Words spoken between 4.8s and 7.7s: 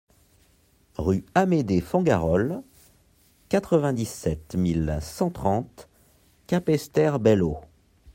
cent trente Capesterre-Belle-Eau